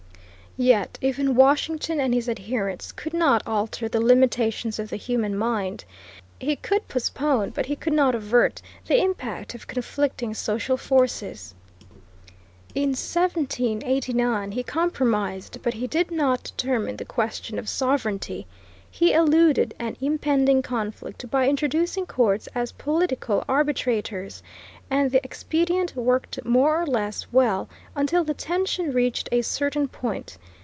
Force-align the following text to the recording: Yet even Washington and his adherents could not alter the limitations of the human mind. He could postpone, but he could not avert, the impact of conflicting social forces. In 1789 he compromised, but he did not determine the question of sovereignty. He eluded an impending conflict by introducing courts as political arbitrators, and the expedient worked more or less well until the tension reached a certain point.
Yet 0.57 0.99
even 1.01 1.35
Washington 1.35 2.01
and 2.01 2.13
his 2.13 2.27
adherents 2.27 2.91
could 2.91 3.13
not 3.13 3.41
alter 3.47 3.87
the 3.87 4.01
limitations 4.01 4.79
of 4.79 4.89
the 4.89 4.97
human 4.97 5.37
mind. 5.37 5.85
He 6.41 6.57
could 6.57 6.89
postpone, 6.89 7.51
but 7.51 7.67
he 7.67 7.77
could 7.77 7.93
not 7.93 8.15
avert, 8.15 8.61
the 8.85 9.01
impact 9.01 9.55
of 9.55 9.65
conflicting 9.65 10.33
social 10.33 10.75
forces. 10.75 11.55
In 12.75 12.89
1789 12.89 14.51
he 14.51 14.61
compromised, 14.61 15.61
but 15.63 15.75
he 15.75 15.87
did 15.87 16.11
not 16.11 16.43
determine 16.43 16.97
the 16.97 17.05
question 17.05 17.57
of 17.57 17.69
sovereignty. 17.69 18.45
He 18.93 19.13
eluded 19.13 19.73
an 19.79 19.95
impending 20.01 20.61
conflict 20.61 21.31
by 21.31 21.47
introducing 21.47 22.05
courts 22.05 22.49
as 22.53 22.73
political 22.73 23.45
arbitrators, 23.47 24.43
and 24.89 25.11
the 25.11 25.23
expedient 25.23 25.95
worked 25.95 26.43
more 26.43 26.81
or 26.81 26.85
less 26.85 27.25
well 27.31 27.69
until 27.95 28.25
the 28.25 28.33
tension 28.33 28.91
reached 28.91 29.29
a 29.31 29.43
certain 29.43 29.87
point. 29.87 30.37